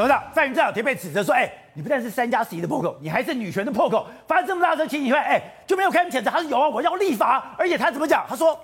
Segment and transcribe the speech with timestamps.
[0.00, 4.06] 董事长范云这两天被指责说，哎，你不但是三加十一的破口，你还是女权的破口。
[4.26, 6.30] 发生这么大的事情，你会哎就没有开门谴责？
[6.30, 7.54] 他说有啊，我要立法。
[7.58, 8.24] 而且他怎么讲？
[8.26, 8.58] 他说，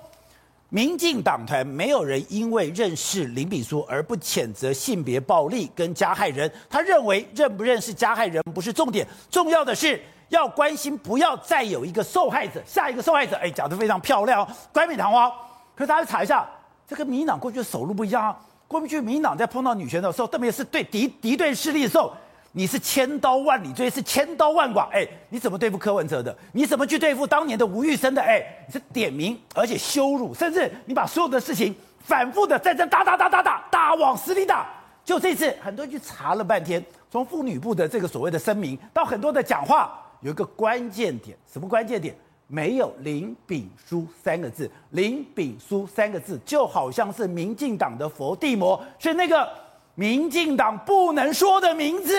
[0.69, 6.51] 民进党团没有人因为认识林炳书而不谴责性别暴力跟加害人。
[6.67, 13.35] 他认为认不认识加害人不是重点，重要的是要关心，不要再有一个受害者，下一个受害者。
[13.35, 15.31] 哎，讲得非常漂亮哦，冠冕堂皇。
[15.75, 16.49] 可是大家查一下，
[16.87, 18.35] 这个民进党过去的手路不一样啊。
[18.67, 22.13] 过不去，民党在碰到女权的时候，特别是对敌敌对势力的时候，
[22.51, 24.89] 你是千刀万里追，是千刀万剐。
[24.91, 26.35] 哎，你怎么对付柯文哲的？
[26.51, 28.21] 你怎么去对付当年的吴玉生的？
[28.21, 34.67] 哎，你是点名而且羞辱，甚至你把所有的事情反复的在这打打打打打打往死里打。
[35.05, 42.13] 就这次，很多人去查了半天，从妇女部的这个所谓的声明到很多的讲话，有一个关键点，什么关键点？
[42.47, 49.49] 没有林炳书三个字，林炳书三个字就好像是民进党的佛地魔，是那个
[49.95, 52.15] 民进党不能说的名字。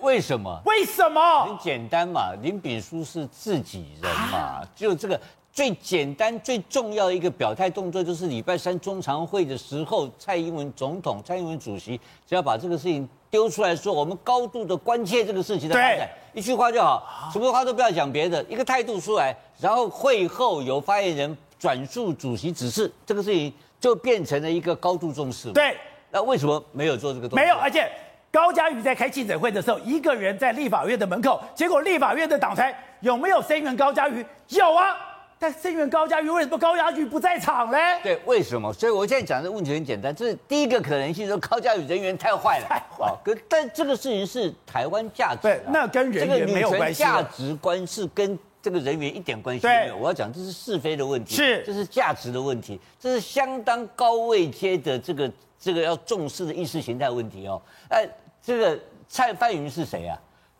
[0.00, 0.60] 为什么？
[0.66, 1.44] 为什么？
[1.44, 5.20] 很简单嘛，林炳书是自己人嘛，啊、就这个
[5.52, 13.08] 最简单最重要的一个表态动作，就是礼拜三中常会的时候，蔡英文总统、蔡英文主席只要把这个事情。
[13.30, 25.52] 丢出来说，我们高度的关切这个事情的发展，一句话就好，什么话都不要讲别的，一个态度出来，然后会后有发言人转述主席指示，这个事情就变成了一个高度重视。
[25.52, 25.76] 对，
[26.10, 27.38] 那为什么没有做这个动作？
[27.38, 27.90] 没有，而且
[28.30, 34.24] 高嘉瑜在开记者会的时候，一个人在立法院的门口，结果立法院的党团有没有声援高嘉瑜？
[34.48, 34.96] 有啊。
[35.38, 37.78] 但声援高家瑜，为什么高嘉瑜不在场呢？
[38.02, 38.72] 对，为什么？
[38.72, 43.14] 所以我现在讲的问题很简单，这是第一个可能性，说高家瑜人缘太坏了，太坏。
[43.24, 47.02] 可但这个事情是台湾价值，对，那跟人缘没有关系。
[47.02, 49.96] 价值观是跟这个人缘一点关系没有。
[49.96, 55.30] 我要讲这是是非的问题，是这是价值的问题，这是相当高位阶的这个
[55.60, 57.62] 这个要重视的意识形态问题哦。
[57.90, 58.04] 哎，
[58.42, 58.76] 这个
[59.08, 60.18] 蔡范云是谁啊？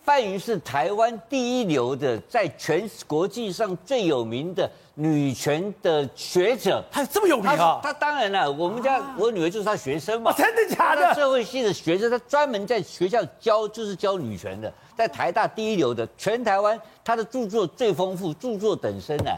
[0.08, 6.82] 范云是台湾第一流的，在全国际上最有名的女权的学者。
[6.90, 7.78] 她这么有名啊？
[7.82, 10.32] 她当然了，我们家我女儿就是她学生嘛。
[10.32, 11.14] 真的假的？
[11.14, 19.36] 社会系的学生，她专门在学校教，就是教女权的，在台大第一流的，全台湾她的著作最丰富，著作等身啊。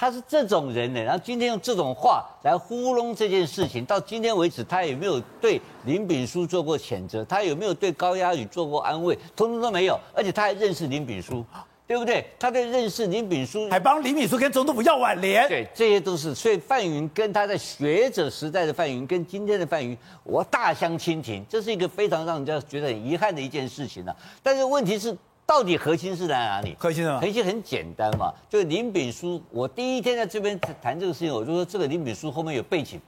[0.00, 11.44] 他是这种人呢，然后今天用这种话来糊弄这件事情，到今天为止，他有没有对林炳书做过谴责，他有没有对高嘉瑜做过安慰，通通都没有，而且他还认识林炳书，
[11.86, 12.24] 对不对？
[12.38, 16.34] 他对认识林炳书，还帮林炳书跟总统府要挽联，对，这些都是。
[16.34, 19.94] 所以范云跟他在学者时代的范云，跟今天的范云，
[20.24, 24.16] 我大相倾庭，这是一个非常让人家觉得很遗憾的一件事情啊。
[24.42, 25.14] 但是问题是。
[25.50, 26.76] 到底核心是在哪里？
[26.78, 27.20] 核心什么？
[27.20, 29.42] 核心很简单嘛，就是林炳书。
[29.50, 33.00] 我第一天在这边谈这个事情，我就说这个林炳书后面有背景，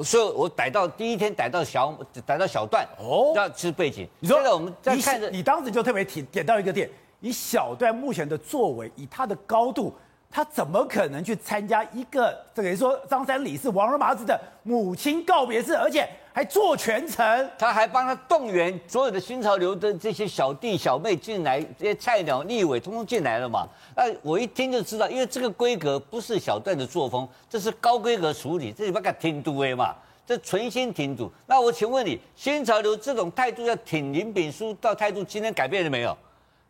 [0.00, 1.96] 所以我逮到第一天逮到小
[2.26, 4.08] 逮到小段哦，这是背景。
[4.18, 6.90] 你说我们在看着，你当时就特别提点到一个点，
[7.20, 9.94] 以小段目前的作为，以他的高度。
[10.30, 16.06] 他怎么可能去参加一个等于说张三李四王二麻子的母亲告别式，而且
[16.38, 17.50] 还做全程？
[17.58, 23.66] 他还帮他动员所有的新潮流的这些小弟小妹进来，这些菜鸟立委通通进来了嘛？
[23.96, 29.92] 那我一听就知道，因为这个规格不是小段的作风，这是高规格处理，这里边敢挺独哎嘛？
[30.24, 31.28] 这存心挺独。
[31.44, 36.16] 那我请问你，新潮流这种态度要挺林炳书，到态度今天改变了没有？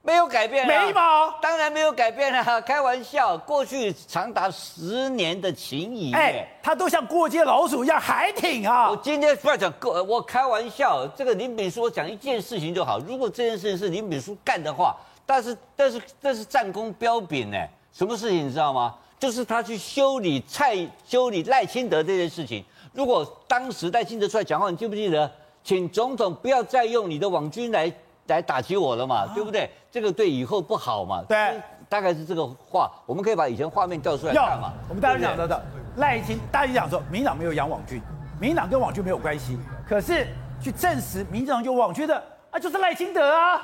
[0.00, 2.42] 没有改变，没毛，当然没有改变了。
[2.62, 8.88] 开玩笑，过去长达十年的情谊，哎，他都像过街老鼠一样，还挺啊。
[8.88, 9.70] 我今天不要讲，
[10.06, 12.98] 我开玩笑，这个林炳书我讲一件事情就好。
[13.00, 17.58] 如果这件事情是林炳书干的话，但是但是这是战功彪炳呢，
[17.92, 18.94] 什么事情你知道吗？
[19.18, 22.64] 就是他去修理蔡修理赖清德这件事情。
[22.94, 25.30] 如果当时赖清德出来讲话，你记不记得？
[25.64, 27.92] 请总统不要再用你的网军来。
[28.34, 29.70] 来打击我了嘛，啊、对不对？
[29.90, 31.22] 这个对以后不好嘛。
[31.28, 32.90] 对，大概是这个话。
[33.06, 34.72] 我们可以把以前画面调出来看嘛。
[34.88, 35.62] 我们大家讲到的
[35.96, 38.00] 赖清，大家讲说，民党没有养网军，
[38.40, 39.58] 民党跟网军没有关系。
[39.88, 40.26] 可是
[40.60, 43.60] 去证实民党有网军的啊，就是赖清德啊。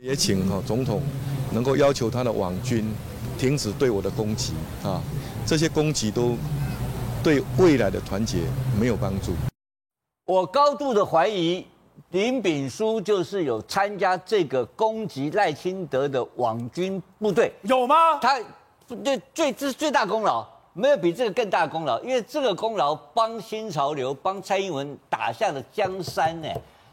[0.00, 1.02] 也请哈总统
[1.52, 2.92] 能够要求他的网军
[3.36, 5.00] 停止对我的攻击啊，
[5.46, 6.36] 这些攻击都
[7.22, 8.38] 对未来的团结
[8.78, 9.32] 没有帮助。
[10.24, 11.64] 我高度的怀疑。
[12.10, 18.18] 林炳书就是有参加这个攻击赖清德的网军部队，有吗？
[18.20, 18.40] 他
[19.04, 26.48] 对最这是最大功劳，没有比这个更大功劳，因为这个功劳帮新潮流、帮蔡英文打下了江山呢。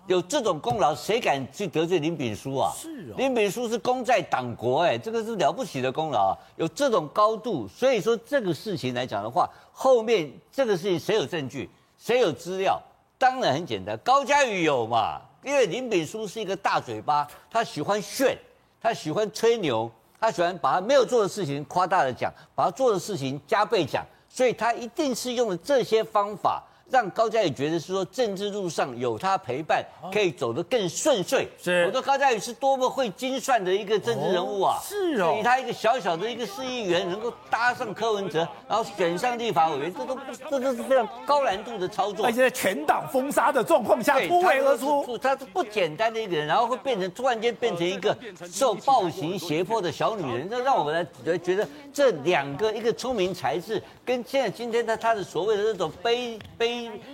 [0.08, 2.72] 有这种功劳，谁敢去得罪林炳书啊？
[2.76, 6.38] 是啊，林炳书是功在党国，哎，这个是了不起的功劳啊。
[6.58, 11.68] 有这种高度，所以说这个事情来讲的话，后面这个事情谁有证据，
[11.98, 12.80] 谁有资料？
[13.18, 18.38] 当然很简单，高嘉宇有嘛，因为林炳书是一个大嘴巴，他喜欢炫，
[18.82, 19.90] 他喜欢吹牛，
[20.20, 26.64] 他喜欢把他没有做的事情夸大的讲，把他做的事情加倍讲，所以他一定是用了这些方法。
[26.90, 29.84] 让高嘉宇觉得是说政治路上有他陪伴，
[30.14, 31.48] 可以走得更顺遂。
[31.62, 34.80] 是，我说高嘉宇是多么会精算的一个政治人物啊！
[34.84, 40.18] 是哦，以他一个小小的一个市议员，能够搭上柯文哲，然后选上立法委员，这都
[40.50, 42.26] 这都是非常高难度的操作。
[42.26, 48.16] 而且在全党封杀的状况下突围而出，他是不简单的一个人，然后会变成突然间变成一个
[48.52, 56.38] 受暴行胁迫的小女人，这让我们来觉得这两个一个聪明才智，跟现在今天他他的所谓的那种悲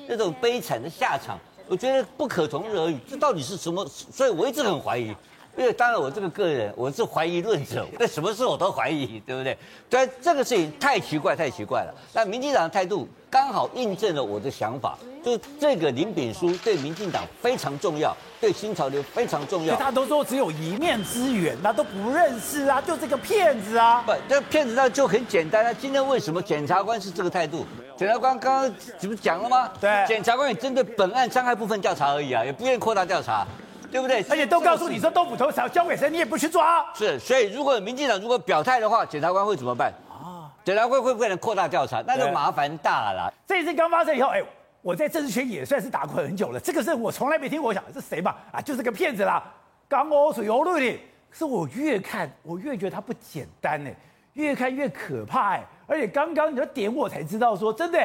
[0.07, 1.37] 那种悲惨的下场，
[1.67, 2.97] 我觉得不可同日而语。
[3.09, 3.85] 这到底是什么？
[3.87, 5.15] 所以我一直很怀疑，
[5.57, 9.57] 因为当然我这个个人我是怀疑论者，对什么事我都怀疑，对不对？
[9.89, 11.93] 但这个事情太奇怪，太奇怪了。
[12.13, 19.75] 那民进党的态度刚好印证了我的想法，就这个林炳书对民进党非常重要，对新潮流非常重要。
[19.75, 24.01] 他都说只有一面之缘，那都不认识啊，就这个骗子啊！
[24.05, 25.73] 不，这骗子那就很简单啊。
[25.73, 27.65] 今天为什么检察官是这个态度？
[27.97, 29.69] 检察官刚刚不是讲了吗？
[29.79, 33.45] 对，检察官也针对本案伤害部分调查而已啊，也不愿意扩大调查，
[33.91, 34.25] 对不对？
[34.29, 36.85] 而且都告诉你说豆腐头要，交给谁你也不去抓。
[36.95, 39.93] 是，所以如果民进党如果表态的话，检察官会怎么办？
[40.09, 42.03] 啊检察官会不会能扩大调查？
[42.05, 43.33] 那就麻烦大了。
[43.47, 44.41] 这一次刚发生以后，哎，
[44.81, 46.59] 我在政治圈也算是打滚很久了。
[46.59, 48.35] 这个事我从来没听过，我想是谁嘛？
[48.51, 49.43] 啊，就是个骗子啦。
[49.89, 50.99] 刚欧水欧陆的，
[51.31, 53.89] 是我越看我越觉得他不简单呢，
[54.33, 55.63] 越看越可怕哎。
[55.87, 57.99] 而且刚刚你要点我才知道说，真的，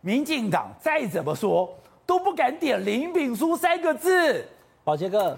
[0.00, 1.72] 民进党再怎么说
[2.04, 4.44] 都不敢点林炳书三个字。
[4.82, 5.36] 宝杰哥，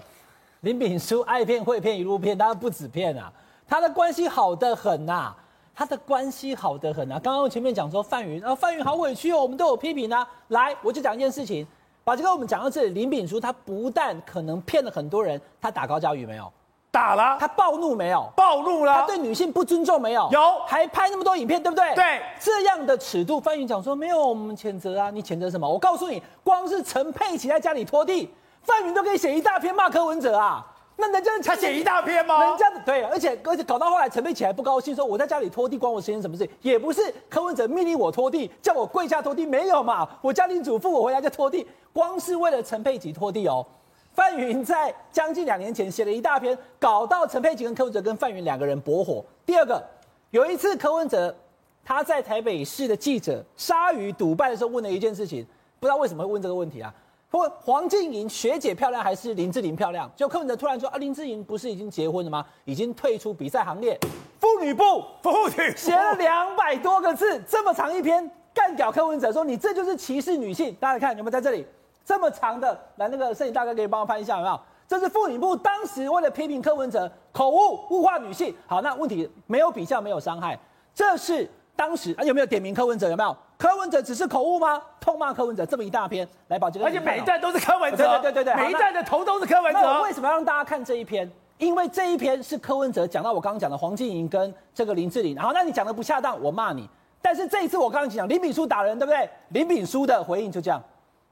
[0.61, 3.31] 林炳书爱骗会骗一路骗，他不止骗啊，
[3.67, 5.37] 他的关系好得很呐、啊。
[5.75, 7.19] 他的关系好得很啊！
[7.23, 10.23] 刚刚前面讲说范云，范云好委屈哦，我们都有批评啊。
[10.49, 11.65] 来，我就讲一件事情，
[12.03, 16.53] 宝杰哥我们讲到这里，林炳书他不但可能骗了很多人，他打高嘉瑜没有？
[16.91, 17.37] 打了。
[17.39, 18.31] 他暴怒没有？
[18.35, 18.93] 暴怒了。
[18.93, 20.29] 他对女性不尊重没有？
[20.31, 20.59] 有。
[20.67, 21.95] 还拍那么多影片，对不对？
[21.95, 22.21] 对。
[22.39, 25.67] 这样的尺度，范云讲说没有，我们谴责啊，你谴责什么？
[25.67, 28.31] 我告诉你，光是陈佩琪在家里拖地，
[28.63, 30.65] 范云都可以写一大篇骂柯文哲啊。
[30.95, 32.49] 那人家才写一大篇吗？
[32.49, 36.47] 人家对，而且而且搞到后来，陈佩琪还不高兴，说我在家里拖地关我实验什么事？
[36.61, 40.07] 也不是柯文哲命令我拖地，叫我跪下拖地，没有嘛？
[40.21, 43.65] 我家庭主妇，我回来就拖地，光是为了陈佩琪拖地哦。
[44.13, 49.25] 范云在将近两年前写了一大篇，搞到陈佩琪跟柯文哲跟范云两个人驳火。
[49.47, 49.83] 第二个，
[50.29, 51.35] 有一次柯文哲
[51.83, 55.43] 他在台北市的记者鲨鱼赌败的时候问了一件事情，
[55.79, 56.93] 不知道为什么会问这个问题啊？
[57.39, 60.09] 问黄静莹学姐漂亮还是林志玲漂亮？
[60.15, 62.45] 就柯文哲突然说啊，林志玲不是已经结婚了吗？
[62.63, 63.99] 已经退出比赛行列。
[64.39, 64.83] 妇女部
[65.21, 70.75] 妇女写了两百多个字，这么长一篇干掉柯文哲，说你这就是歧视女性。
[70.79, 71.65] 大家看有没有在这里
[72.05, 72.79] 这么长的？
[72.97, 74.59] 来，那个摄影大哥可以帮我拍一下有没有？
[74.87, 78.53] 这是妇女部当时为了批评柯文哲口误物化女性。
[78.67, 80.59] 好，那问题没有比较，没有伤害，
[80.93, 81.49] 这是。
[81.75, 83.09] 当时啊，有没有点名柯文哲？
[83.09, 83.35] 有没有？
[83.57, 84.81] 柯文哲只是口误吗？
[84.99, 89.79] 痛骂柯文哲这么一大篇，来把这个，而且每一段都是柯文哲，对对对对，每一段的头都是柯文哲。
[89.81, 91.29] 那我为什么要让大家看这一篇？
[91.57, 95.37] 因为这一篇是柯文哲讲到我刚刚讲的黄静莹跟这个林志玲。
[95.37, 96.89] 好，那你讲的不恰当，我骂你。
[97.21, 99.29] 但是这一次我刚刚讲林炳书打人，对不对？
[99.49, 100.83] 林炳书的回应就这样，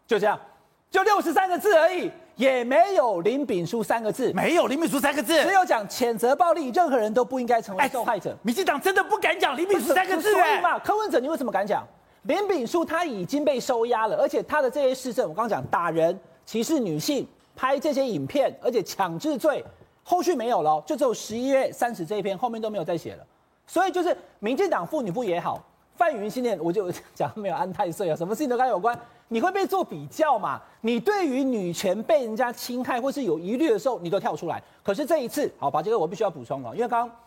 [0.07, 0.39] 就这样，
[0.89, 2.09] 就六十三个字而已。
[2.41, 8.35] 也没有林炳书三个字，没有林炳书三个字，只有讲谴责暴力，任何人都不应该成为受害者。
[8.41, 11.87] 民进党真的不敢讲林炳书三个字，所以嘛，柯文哲你为什么敢讲？
[12.23, 19.63] 林炳书他已经被收押了，而且他的这些事证，我刚刚讲打人、歧视女性、拍这些影片，而且强制罪，
[20.03, 23.23] 后续没有了，就只有十一月三十这一篇，后面都没有再写了。
[23.67, 25.63] 所以就是民进党妇女部也好。
[25.95, 28.99] 范云心念我就讲没有安太岁啊，什么事情都跟他有关，
[29.33, 30.61] 你会被做比较嘛？
[30.81, 34.61] 你对于女权被人家侵害或是有疑虑的时候，你都跳出来。
[34.83, 37.17] 可是这一次，好，把这个我必须要补充了，因为刚刚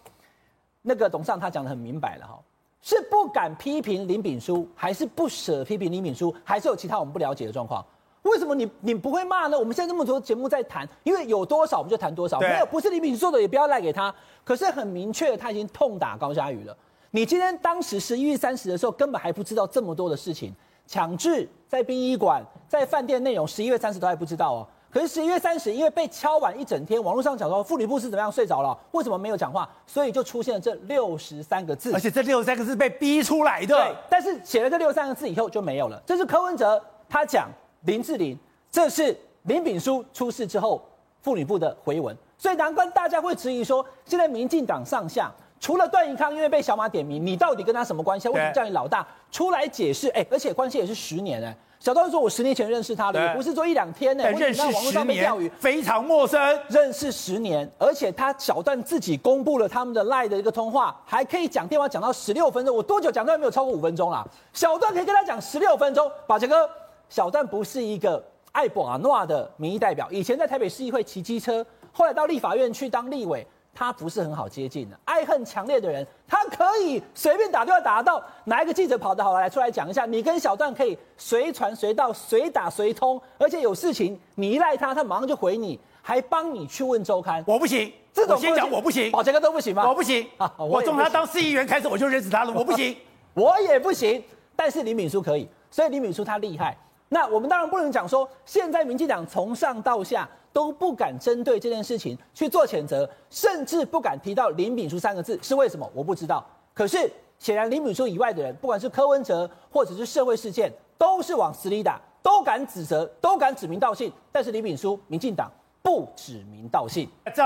[0.83, 2.39] 那个董事长他讲的很明白了哈，
[2.83, 7.83] 是不敢批评林炳书，还是不舍批评林炳书，还是有其他我们不了解的状况？
[8.21, 9.59] 为什么你你不会骂呢？
[9.59, 14.15] 我们现在这么多节目在谈，因为有多少我们就谈多少，没有不是林炳书做的也不要赖给他。
[14.45, 16.77] 可是很明确，他已经痛打高嘉宇了。
[17.13, 20.53] 你今天当时十一月三十的时候，根本还不知道这么多的事情，
[20.87, 24.67] 强制在殡仪馆、在饭店内容，十一月三十都还不知道哦。
[24.91, 33.75] 可是十一月三十，因为被敲碗一整天，网络上讲说妇女部是怎么样睡着了，为什么没有讲话，所以就出现了这六十三个字，而且这六十三个字被逼出来的。
[33.75, 36.01] 对，但是写了这六十三个字以后就没有了。
[36.07, 37.49] 这是柯文哲他讲
[37.87, 38.39] 林志玲，
[38.71, 40.81] 这是林炳书出事之后
[41.23, 45.33] 妇女部的回文，所以难怪大家会质疑说，现在民进党上下。
[45.61, 48.29] 除了段宜康因为被小马点名，你到底跟他什么关系？
[48.29, 49.07] 为什么叫你老大？
[49.33, 54.25] 出来解释，哎，而且关系也是十年哎，小段说：“我十年前认识他的，也不是说一两天呢。
[54.25, 56.61] 我认识网络上被钓鱼，非常陌生。
[56.69, 62.77] 认识十年，而且他小段自己公布了他们的赖的一个通话，还可以讲电话讲到十六分钟。
[62.77, 64.27] 我多久讲电话没有超过五分钟啦？
[64.53, 66.11] 小段可以跟他讲十六分钟。
[66.27, 66.69] 宝杰哥，
[67.09, 87.43] 小段不是一个爱博诺的民意代表，以前在台北市议会骑机车，后来到立法院去当立委。”他不是很好接近的，爱恨强烈的人，他可以随便打电话打得到，哪一个记者跑得好来出来讲一下，你跟小段可以随传随到，随打随通，而且有事情你依赖他，他马上就回你，还帮你去问周刊。
[87.47, 89.89] 我不行，这种我先讲我不行，宝杰哥都不行吗？
[89.89, 92.97] 我不行，啊、我从他当市议员开始我就认识他了， 我不行，
[93.35, 94.23] 我也不行，
[94.55, 96.77] 但是李敏书可以，所以李敏书他厉害。
[97.09, 105.91] 那我们当然不能讲说，现在民进党从上到下都不敢针对这件事情去做谴责，甚至不敢提到林炳书三个字，是为什么？
[105.93, 106.43] 我不知道。
[106.73, 114.13] 可是显然林炳书以外的人，不管是柯文哲或者是社会事件，都是往死里打，都敢指责，都敢指名道姓。
[114.31, 115.51] 但是林炳书，民进党
[115.83, 117.11] 不指名道姓。
[117.35, 117.43] 这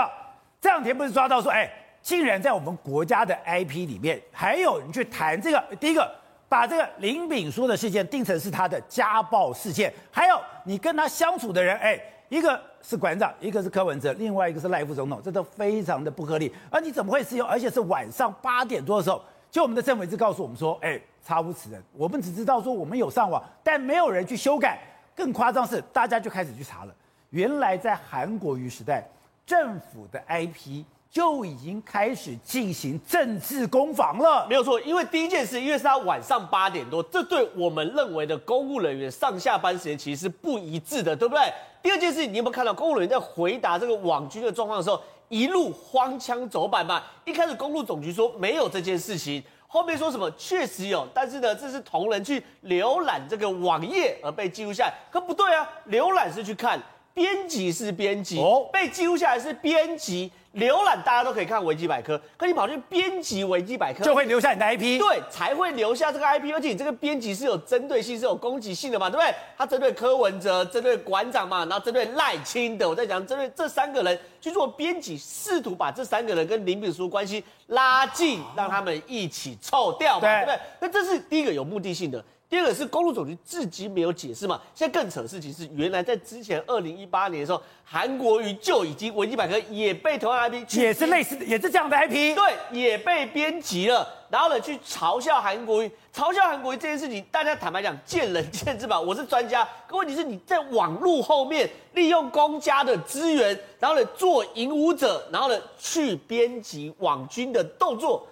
[0.61, 1.69] 这两天不是抓到说，哎，
[2.03, 6.09] 竟然在我们国家的 IP 里面，还有人去谈这个，第一个。
[6.51, 12.01] 把这个林炳书的事件定成是他的家暴事件，还有你跟他相处的人，哎，
[12.31, 16.51] 一个是馆长，一个是柯文哲，另外一个是赖副总统，这都非常的不合理。
[16.71, 17.47] 而你怎么会使用？
[17.47, 21.83] 而且是晚上八点多的时候，就我们的政委就告诉我们说，哎，查无此人。
[21.93, 24.79] 我们只知道说我们有上网，但没有人去修改。
[25.15, 26.95] 更夸张是，大家就开始去查了，
[27.29, 29.07] 原来在韩国瑜时代，
[29.45, 30.83] 政府的 IP。
[31.11, 34.81] 就已经开始进行政治攻防了，没有错。
[34.83, 41.43] 因为第一件事，因为是他晚上八点多，这对我们认为的公务人员上下班时间其实是不一致的，对不对？
[41.83, 47.03] 第二件事，你有没有看到公务人员在回答这个网军的状况的时候，一路荒腔走板嘛？
[47.25, 54.93] 一开始公路总局说没有这件事情，后面说什么确实有，但是呢，这是同仁去浏览这个网页而被记录下来。
[55.11, 56.79] 可不对啊，浏览是去看，
[57.19, 60.31] 编辑是编辑，哦，被记录下来是编辑。
[60.55, 69.33] 浏览大家都可以看维基百科，可你跑去编辑维基百科，就会留下你的 IP，对，才会留下这个 IP，而且你这个编辑是有针对性、是有攻击性的嘛，对不对？
[69.57, 80.61] 他针对柯文哲，针对馆长嘛，然后针对赖清德，我在讲针对这三个人去做编辑，试图把这三个人跟林炳书关系拉近，让他们一起臭掉嘛，对，对不对？
[80.81, 82.25] 那这是第一个有目的性的。
[82.51, 84.59] 第二个是公路总局至今没有解释嘛？
[84.75, 98.99] 现在更扯的事情是，原来在之前二零一八年的时候，韩国瑜就已经维基百科也被同样 IP，也是类似的，也是这样的 IP，对，也被编辑了，然后呢去嘲笑韩国瑜，嘲笑韩国瑜这件事情，大家坦白讲见仁见智吧。
[98.99, 108.27] 我是专家，可问题是你在网络后面利用公家的资源，然后呢做引武者，然后呢去编辑网军的动作，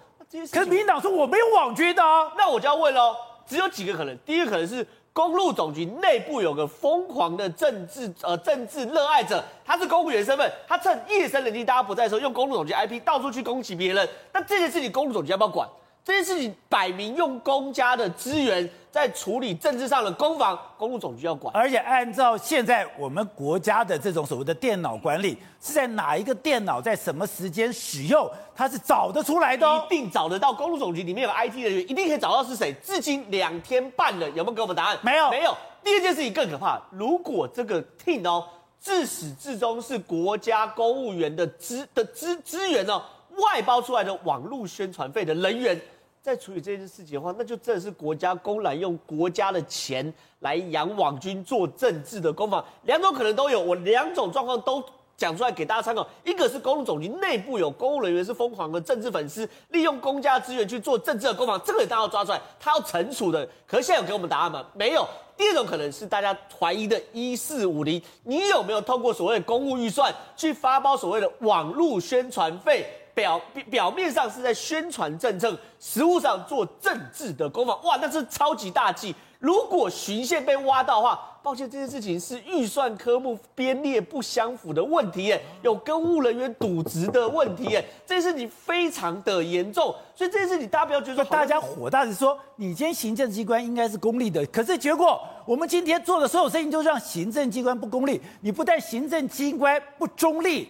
[0.51, 3.15] 可是民进党说我没有网军的啊，那我就要问喽。
[3.47, 14.07] 只有几个可能，第一个可能是公路总局内部有个疯狂的政治呃政治热爱者，他是公务员身份，他趁夜深人静大家不在的时候，用公路总局 IP 到处去攻击别人。
[14.33, 15.67] 那这件事情公路总局要不要管？
[16.07, 21.53] 这件事情摆明用公家的资源在处理政治上的攻防，公路总局要管。
[21.53, 30.53] 而且按照现在我们国家的这种所谓的电脑管理，是在哪一个电脑在什么时间使用，它是找得出来的，一定找得到。
[30.53, 32.73] 公路总局里面有 IT 人员，一定可以找到是谁。
[32.81, 34.97] 至今两天半了，有没有给我们答案？
[35.01, 35.53] 没有，没有。
[35.83, 38.45] 第二件事情更可怕，如果这个 team 哦，
[38.79, 43.03] 自始至终是国家公务员的资的资资源哦，
[43.35, 45.77] 外包出来的网络宣传费的人员。
[46.21, 54.83] 在处理这件事情的话，那就真的是国家公然用国家的钱来养网军做政治的攻防，两种可能都有，我两种状况都
[55.15, 56.05] 讲出来给大家参考。
[56.25, 63.47] 一个是公路总局内部有公务人员是疯狂的政治粉丝，利用公家资源去做政治的攻防，这个也大家要抓出来，他要惩处的。
[63.65, 64.65] 可是现在有给我们答案吗？
[64.73, 65.07] 没有。
[65.37, 72.85] 第二种可能是大家怀疑的一四五零，你有没有透过所谓的公务预算去发包所谓的网络宣传费？
[73.17, 79.15] 表表面上是在宣传政策，实物上做政治的攻防，哇，那是超级大忌。
[79.39, 89.93] 如果巡线被挖到的话，抱歉，这件事情是预算科目编列不相符的问题，耶，有公务人员渎职的问题，耶，这件事情非常的严重。
[90.15, 100.69] 所以这件事情大家不要觉得说，大家火大的说，你今天行政机关应该是公立的，可是结果我们今天做的所有事情都让行政机关不公立，你不但行政机关不中立。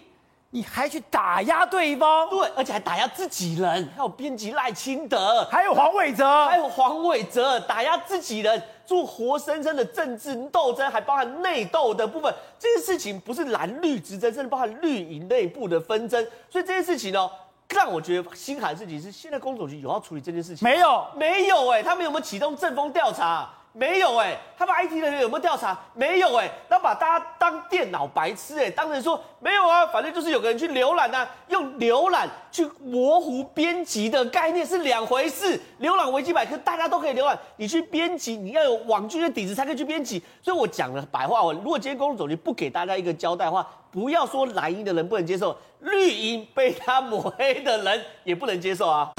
[0.50, 12.34] 你还去打压对方，对，而且还打压自己人，还有编辑赖清德，还有黄伟哲，还有黄伟哲打压自己人，做活生生的政治斗争，还包含内斗的部分。
[12.58, 16.26] 这件事情不是蓝绿之争，甚至包含绿营内部的纷争。
[16.48, 17.30] 所以这件事情呢，
[17.68, 20.66] 让我觉得心寒的事情是，现在公总局有要处理这件事情？
[20.66, 23.50] 没有，没有、欸，哎，他们有没有启动政风调查？
[23.78, 25.78] 没有哎、他们 IT 人员有没有调查？
[25.94, 35.60] 没有哎、欸，那把大家当电脑白痴哎、欸，当成说没有啊，反正就是有个人去浏览啊，用浏览去模糊编辑的概念是两回事。
[35.80, 40.20] 浏览维基百科大家都可以浏览，你去编辑你要有网军的底子才可以去编辑。
[40.42, 49.12] 所以我讲了白话文，如果今天公路总局不给大家一个交代的话，不要说蓝营的人不能接受，绿营被他抹黑的人也不能接受啊。